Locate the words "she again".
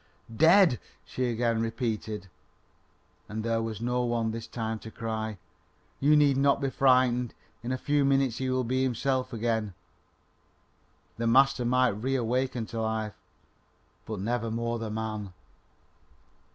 1.05-1.61